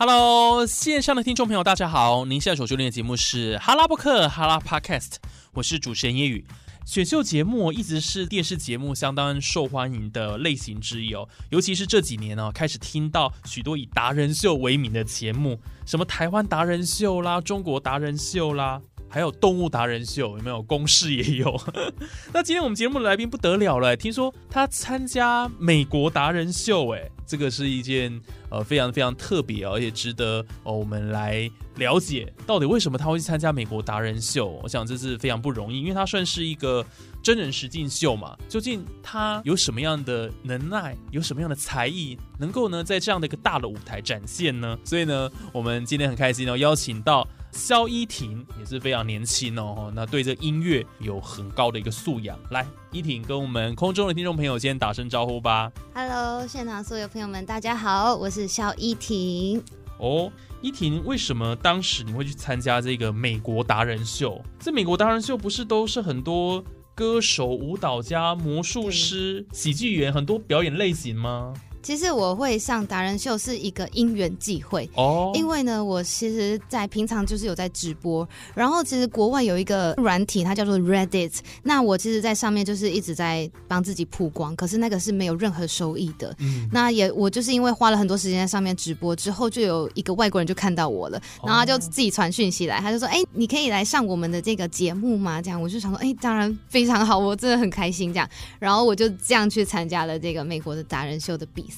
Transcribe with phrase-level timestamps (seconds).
[0.00, 2.24] ！Hello，线上的听众朋友，大家好！
[2.24, 5.14] 您现在所收听的节目是哈拉播客哈拉 Podcast，
[5.54, 6.46] 我是主持人叶宇。
[6.86, 20.62] 选秀节目一直是电视节目相当受欢迎的类型之一哦，尤其是这几年呢，开始听到许多以达人秀为名的节目，什么台湾达人秀啦、中国达人秀啦，还有动物达人秀，有没有？
[20.62, 21.58] 公式也有。
[22.32, 34.60] 那今天我们节目的来宾不得了了，听说他参加美国达人秀，哎，这个是一件呃非常非常特别，而且值得哦我们来了解到底为什么他会去参加美国达人秀。
[34.62, 36.84] 我想这是非常不容易，因为他算是一个
[37.22, 38.36] 真人实境秀嘛。
[38.48, 44.78] 究竟他有什么样的能耐，有什么样的才艺，能够呢在这样的一个大的舞台展现呢？
[44.84, 47.26] 所以呢，我们今天很开心哦，邀请到。
[47.50, 52.38] 肖依婷也是非常年轻哦，那对这音乐有很高的一个素养。
[52.50, 55.72] 来，依婷跟我们空中的听众朋友先打声招呼吧。
[55.94, 59.62] Hello，现场所有朋友们，大家好，我是肖依婷。
[59.98, 64.40] 哦，依婷，为什么当时你会去参加这个美国达人秀？
[64.60, 66.62] 这美国达人秀不是都是很多
[66.94, 71.52] 歌手、舞蹈家、魔术师、喜剧员很多表演类型吗？
[71.88, 86.36] 其实我会上达人秀是一个因缘际会哦，因为呢，我其实，在平常就是有在直播，然后其实国外有一个软体，它叫做 Reddit，那我其实，在上面就是一直在帮自己曝光，可是那个是没有任何收益的。
[86.40, 98.28] 嗯，那也我就是因为花了很多时间在上面直播之后，就有一个外国人就看到我了，然后他就自己传讯息来，他就说：“哎，你可以来上我们的这个节目吗？”这样我就想说：“哎，当然非常好，我真的很开心。”这样，
[98.58, 101.64] 然后我就这样去参加了这个美国的达人秀的比。
[101.70, 101.77] 赛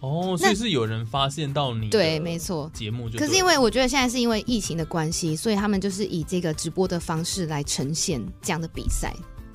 [0.00, 3.18] 哦，所以是有人发现到你对，没错，节目就。
[3.18, 9.14] 可是因为我觉得现在是因为疫情的关系，所以他们就是以这个直播的方式来呈现这样的比赛。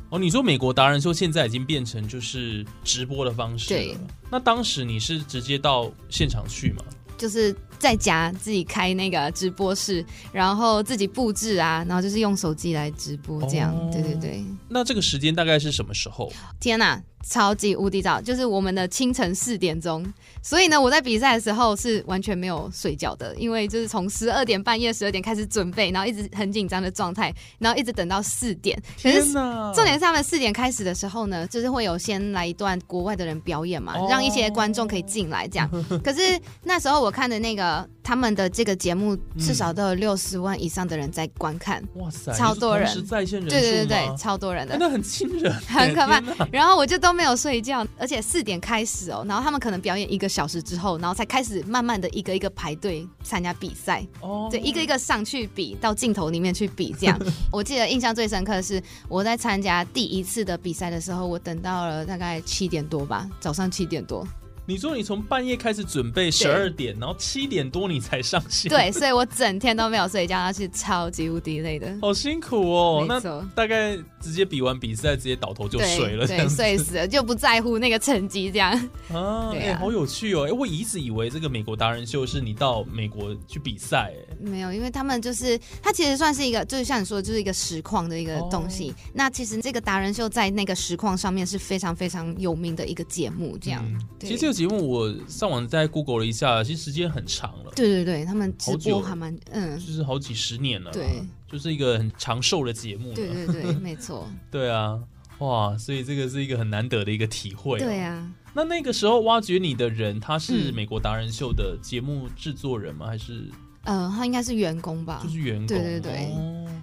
[0.10, 3.98] 哦，你说美国达人秀现在已经变成就是直播的方式了，
[4.30, 6.84] 那当时你是直接到现场去吗？
[7.18, 13.72] 就是在家自己开那个直播室，然后自己布置啊，然后就是用手机来直播这样。
[13.92, 14.44] 对对对。
[14.68, 16.32] 那这个时间大概是什么时候？
[16.60, 17.00] 天哪！
[17.28, 20.06] 超级无敌早，就是我们的清晨四点钟。
[20.44, 28.80] 所以呢，我在比赛的时候是完全没有睡觉的，因为就是从十二点半夜十二点开始准备，然后一直很紧张的状态，然后一直等到四点。
[29.02, 29.34] 可是！
[29.34, 35.68] 重点是他们四点开始的时候呢，就是会有先来一段国外的人表演嘛，让一些观众可以进来这样。
[36.06, 41.84] 可是那时候我看的那个他们的这个节目，至少都有六十万以上的人在观看。
[41.96, 42.32] 哇塞！
[42.34, 46.22] 超多人，在线人对对对对，超多人的，那很惊人， 很可怕。
[46.52, 47.16] 然后我就都。
[47.16, 54.06] 没有睡觉，而且四点开始哦，然后他们可能表演一个小时之后，然后才开始慢慢的一个一个排队参加比赛。
[54.20, 57.18] 哦，对，一个一个上去比，到镜头里面去比，这样。
[57.54, 64.28] 我记得印象最深刻的是我在参加第一次的比赛的时候，我等到了大概七点多吧，早上七点多。
[64.68, 68.68] 你说你从半夜开始准备十二点，然后七点多你才上线。
[68.68, 71.96] 对，所以我整天都没有睡觉，那是超级无敌累的。
[72.02, 73.06] 好辛苦哦。
[73.08, 73.20] 那
[73.54, 78.72] 大概直接比完比赛，直接倒头就睡了，对，睡死了，就不在乎那个成绩这样。
[79.14, 80.48] 啊，哎，好有趣哦。
[80.48, 88.92] 哎，我一直以为这个美国达人秀是你到美国去比赛，哎，没有，因为他们就是它其实算是一个，就是像你说的，就是一个实况的一个东西。
[89.14, 93.86] 那其实这个达人秀在那个实况上面是非常非常有名的一个节目，这样。
[94.20, 94.55] 其实。
[94.56, 97.72] 节目我上网在 Google 了一下，其实时间很长了。
[97.76, 100.92] 对对对，他们直播还蛮嗯，就是好几十年了。
[100.92, 101.22] 对，
[101.52, 103.14] 就是一个很长寿的节目。
[103.14, 104.30] 对对对， 没错。
[104.50, 104.98] 对啊，
[105.40, 107.78] 哇，所以这个是一个很难得的一个体会。
[107.80, 108.32] 对啊。
[108.54, 113.08] 那那个时候挖掘你的人，他是美国达人秀的节目制作人吗？
[113.08, 113.52] 还是？
[113.84, 115.20] 呃，他应该是员工吧？
[115.22, 115.68] 就是员工。
[115.68, 116.34] 对对对。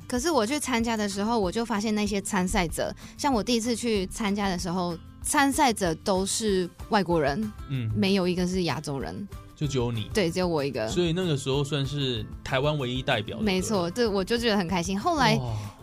[0.06, 4.94] 可是我去参加的时候，我就发现那些参赛者，像我第一次去参加的时候。
[5.22, 13.38] 参赛者都是外国人，嗯，没有一个是亚洲人，就只有你，对，只有我一个，所以那个时候算是台湾唯一代表。
[13.38, 14.98] 没错，对，我就觉得很开心。
[14.98, 15.38] 后来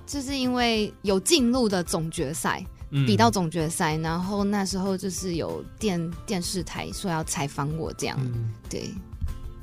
[0.06, 2.66] 就是因为有进入的总决赛，
[3.08, 8.20] 比到总决赛，然后那时候就是有电电视台说要采访我，这样，
[8.70, 8.90] 对，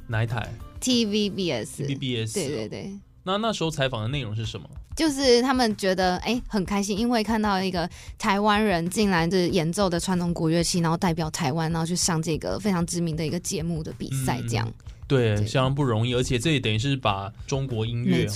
[0.07, 2.99] 哪一台？TVBS，TVBS，对对对。
[3.27, 4.71] 那那时候采访的内容是什么？
[4.95, 14.73] 就是他们觉得哎很开心，因为看到一个台湾人竟然是演奏的传统古乐器，然后代表台湾，然后去上这个非常知名的一个节目的比赛，这样。
[15.09, 18.27] 对，相当不容易，而且这也等于是把中国音乐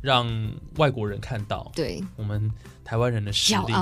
[0.00, 2.02] 让外国人看到，对。
[2.16, 2.50] 我们
[2.84, 3.72] 台湾人的实力，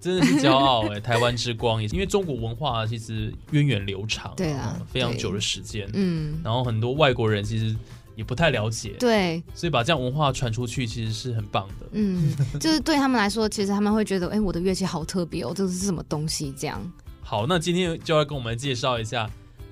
[0.00, 1.00] 真的是骄傲哎！
[1.00, 7.76] 台湾之光也是因为中国文化其实源远流长，对啊，非常久的时间，嗯，然后很多外国人其实
[8.20, 16.52] 也不太了解，对，所以把这样文化传出去其实是很棒的，嗯，就是对他们来说，其实他们会觉得，哎，我的乐器好特别哦，这是什么东西？
[16.54, 16.78] 这样。
[17.22, 19.26] 好，那今天就要跟我们介绍一下。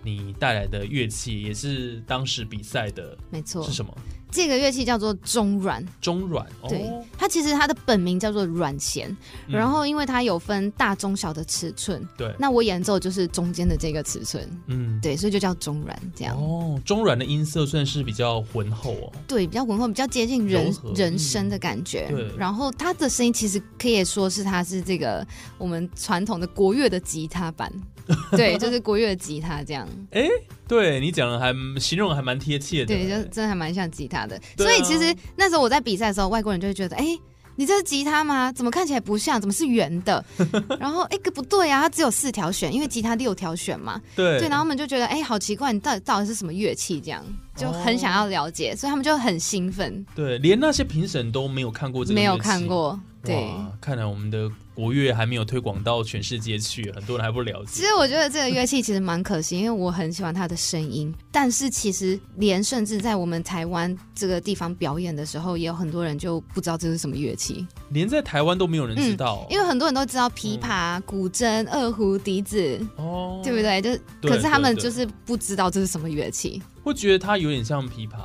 [0.04, 3.92] 你带来的乐器也是当时比赛的，没错，是什么？
[4.30, 9.14] 这个乐器叫做中阮，中阮，对，它其实它的本名叫做阮弦，
[9.48, 16.36] 然后因为它有分大、中、小的尺寸，对，那我演奏就是中间的这个尺寸，嗯，对，所以就叫中阮这样。
[16.36, 22.06] 哦，中阮的音色算是比较浑厚哦，对，比较浑厚，比较接近人人声的感觉。
[22.10, 25.26] 对，然后它的声音其实可以说是它是这个
[25.56, 27.72] 我们传统的国乐的吉他版。
[28.32, 29.86] 对，就是国乐吉他这样。
[30.12, 30.26] 哎，
[30.68, 32.86] 对你讲的还形容还蛮贴切的。
[32.86, 34.40] 对，就真的还蛮像吉他的。
[34.56, 37.18] 所以其实那时候我在比赛的时候，外国人就会觉得，哎，
[37.56, 38.52] 你这是吉他吗？
[38.52, 39.40] 怎么看起来不像？
[39.40, 40.24] 怎么是圆的？
[40.78, 44.00] 然后，哎，不对啊，它只有四条弦，因为吉他六条弦嘛。
[44.14, 44.38] 对。
[44.38, 47.00] 对，然后我们就觉得，哎，好奇怪，你到底到底是什么乐器？
[47.00, 47.24] 这样
[47.58, 50.06] 就很想要了解，所以他们就很兴奋。
[50.14, 52.98] 对，连那些评审都没有看过这个，没有看过。
[53.24, 53.50] 对，
[53.80, 57.70] 看来我们的国乐还没有推广到全世界去，很多人还不了解。
[57.72, 61.12] 其实我觉得这个乐器其实蛮可惜，因为我很喜欢它的声音。
[61.32, 67.66] 但是其实连甚至在我们台湾这个地方表演的时候，也有很多人就不知道这是什么乐器。
[67.90, 73.82] 连在台湾都没有人知道，因为很多人都知道琵琶、古筝、二胡、笛子，哦，对不对？
[73.82, 76.62] 就可是他们就是不知道这是什么乐器。
[76.82, 78.16] 会觉得它有点像琵琶。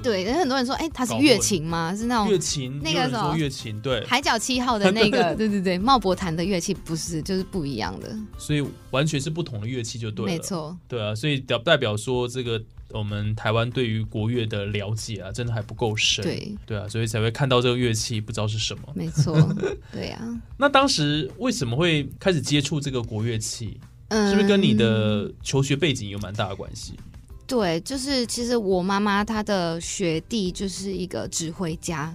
[0.00, 1.92] 对，有很多人说，哎，它是乐琴吗？
[1.96, 3.80] 是那种乐琴，那个什么乐琴？
[3.80, 8.16] 对，海角七号的那个， 对对对，茂博弹的乐器不是，就是不一样的。
[8.38, 10.30] 所以完全是不同的乐器，就对了。
[10.30, 16.24] 没错，对啊，所以代代表说，这个我们台湾对于国乐的了解啊，真的还不够深。
[16.24, 18.82] 对，对啊，所以才会看到这个乐器不知道是什么。
[18.94, 19.36] 没错，
[19.92, 20.40] 对啊。
[20.56, 23.80] 那当时为什么会开始接触这个国乐器？
[24.10, 26.94] 嗯是不是跟你的求学背景有蛮大的关系？
[27.48, 32.14] 对，就是其实我妈妈她的学弟就是一个指挥家，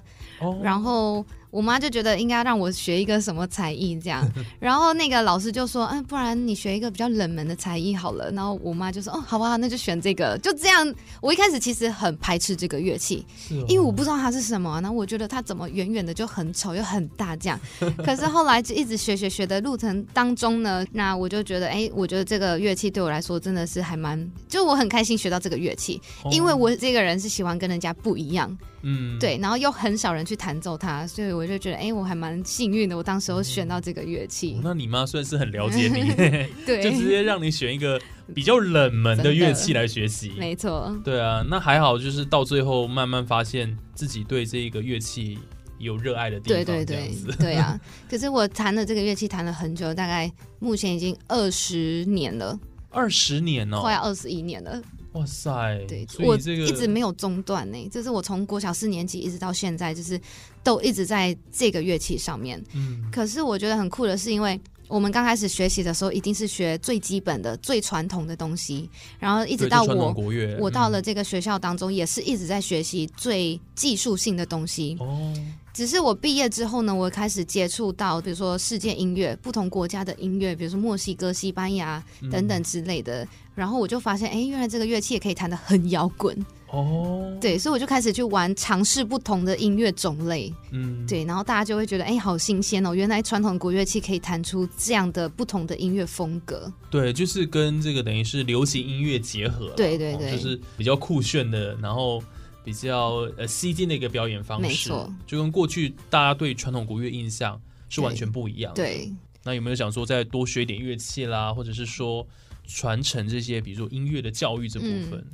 [0.62, 1.26] 然后。
[1.54, 4.28] 我妈就觉得应该让我学一个什么才艺这样，
[4.60, 8.32] 然后那个老师就说，嗯，不然你学一个比较冷门的才艺好了。
[8.32, 10.36] 然后我妈就说，哦，好吧，那就选这个。
[10.40, 10.92] 就这样，
[11.22, 13.24] 我一开始其实很排斥这个乐器，
[13.68, 14.82] 因为我不知道它是什么。
[14.82, 17.60] 然后我觉得它怎么远远的就很丑又很大这样。
[18.04, 26.02] 可是后来就一直学学学的路程当中呢，那我就觉得，哎，我觉得这个乐器对我来说真的是还蛮，就我很开心学到这个乐器，
[26.32, 28.58] 因为我这个人是喜欢跟人家不一样。
[28.84, 32.96] 嗯，对，然后又很少人去弹奏它，所以我就觉得，哎，我还蛮幸运的。
[32.96, 36.12] 我当时候选到这个乐器，那你妈算是很了解你，
[36.66, 38.00] 对，就直接让你选一个
[38.36, 40.34] 比较冷门的乐器来学习。
[40.38, 45.40] 没错，对啊，那还好，就是到最后慢慢发现自己对这一个乐器
[45.80, 46.64] 有热爱的地方。
[46.66, 47.80] 对对对，对啊。
[48.10, 52.60] 可是我弹的这个乐器弹了很久，大概目前已经二十年了，
[52.90, 54.82] 二十年哦，快要二十一年了。
[55.14, 55.80] 哇塞！
[55.88, 57.90] 对，我一直没有中断呢。
[57.90, 60.20] 就是我从国小四年级一直到现在，就是
[60.64, 62.62] 都一直在这个乐器上面。
[62.74, 68.90] 嗯，可是我觉得很酷的是，因为我们刚开始学习的时候，一定是学最基本的、最传统的东西，
[69.20, 70.16] 然后一直到我
[70.60, 74.98] 我到了这个学校当中，也是一直在学习最技术性的东西。
[75.00, 75.34] 哦。
[75.74, 82.02] 只是我毕业之后呢，我开始接触到，比如说世界音乐、不同国家的音乐，比如说墨西哥、西班牙
[82.32, 83.28] 等等之类的。
[83.56, 86.36] 然后我就发现，哎，原来这个乐器也可以弹得很摇滚
[86.70, 87.36] 哦。
[87.42, 90.54] 对，所以我就开始去玩，尝试不同的音乐种类。
[90.72, 92.94] 嗯，对，然后大家就会觉得，哎，好新鲜哦！
[92.94, 96.72] 原来传统国乐器可以弹出这样的不同的音乐风格。
[96.92, 99.70] 对，就是跟这个等于是流行音乐结合。
[99.76, 102.22] 对对对，就是比较酷炫的，然后。
[102.64, 108.74] 比较呃吸睛的一个表演方式，没错，就跟过去大家对传统国乐印象是完全不一样。
[108.74, 109.12] 对，
[109.44, 112.26] 那有没有想说再多学一点乐器啦，或者是说
[112.66, 115.26] 传承这些，比如说音乐的教育这部分？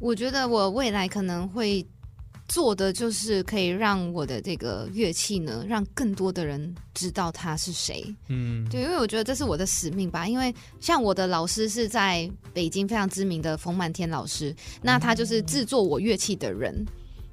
[0.00, 1.86] 我觉得我未来可能会。
[2.48, 8.02] 做的就是可以让我的这个乐器呢，让更多的人知道他是谁。
[8.28, 10.26] 嗯，对，因为我觉得这是我的使命吧。
[10.26, 16.84] 因为像我的老师是在北京非常知名的冯满天老师，那他就是制作我乐器的人。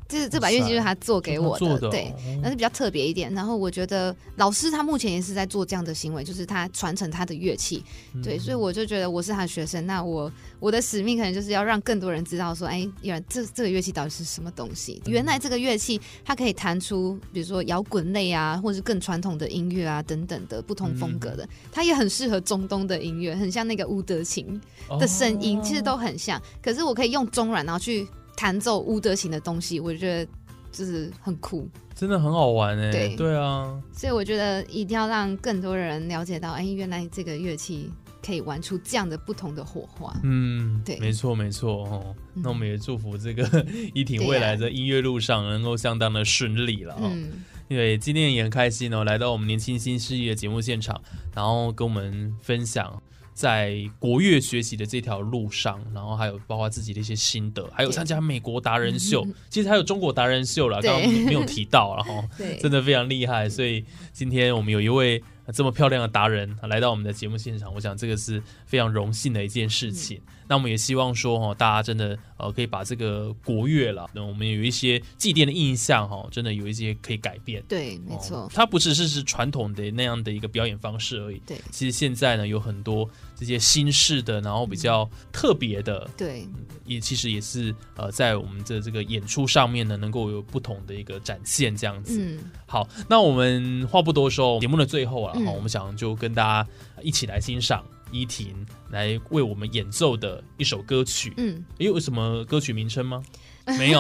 [0.08, 3.34] 这这把乐器就是他做给我的，对，但是比较特别一点。
[3.34, 7.84] 然后我觉得老师他目前也是在做这样的行为，就是他传承他的乐器，
[8.24, 15.02] 对，所以我就觉得我是他的学生，那我我的使命可能就是要让更多人知道说，哎，原来这这个乐器到底是什么东西？
[15.08, 24.62] 原来这个乐器它可以弹出，比如说摇滚类啊，或者是更传统的音乐啊等等的不同风格的，它也很适合中东的音乐，很像那个乌德琴
[25.00, 26.40] 的声音，其实都很像。
[26.62, 28.08] 可是我可以用中软然后去。
[28.36, 30.32] 弹奏乌德琴的东西，我觉得
[30.72, 32.92] 就是很酷，真的很好玩哎。
[32.92, 37.90] 对对啊，所以我觉得一定要让更多人了解到，哎，原来这个乐器
[38.26, 40.14] 可以玩出这样的不同的火花。
[40.24, 42.16] 嗯，对，没错没错哦。
[42.34, 47.32] 那我们也祝福这个依婷未来的音乐路上能够相当的顺利了嗯，
[47.70, 51.02] 因为今天也很开心哦，来到我们年轻新事业节目现场，
[51.34, 53.02] 然后跟我们分享。
[53.36, 62.24] 在国乐学习的这条路上，然后还有包括自己的一些心得，还有参加美国达人秀，其实还有中国达人秀了，刚刚没有提到，然后
[62.60, 65.22] 真的非常厉害，所以今天我们有一位。
[65.54, 70.22] 这么漂亮的达人来到我们的节目现场，我想这个是非常荣幸的一件事情。
[70.48, 77.64] 那我们也希望说哈，大家真的呃可以把这个国乐了，那我们有一些祭奠的印象哈，真的有一些可以改变。
[77.68, 81.42] 对，没错，它不只是是传统的那样的一个表演方式而已。
[81.48, 86.48] 对，其实现在呢有很多这些新式的，然后比较特别的，对，
[86.86, 92.22] 也其实也是呃在我们的这个演出上面呢，能够有不同的一个展现这样子。
[92.22, 95.35] 嗯，好，那我们话不多说，节目的最后啊。
[95.44, 96.70] 好，我们想就跟大家
[97.02, 101.34] 一起来欣赏依婷来为我们演奏的一首歌曲。
[101.38, 103.24] 嗯，有什么歌曲名称吗？
[103.80, 104.00] 没有，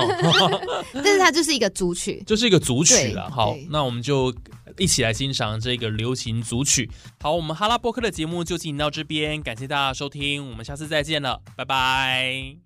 [0.93, 3.27] 但是它就是一个组曲，就是一个组曲了。
[3.31, 4.31] 好，那我们就
[4.77, 6.87] 一起来欣赏这个流行组曲。
[7.19, 12.64] 好，我们哈拉波克的节目就进行到这边，感谢大家收听，我们下次再见了，拜拜。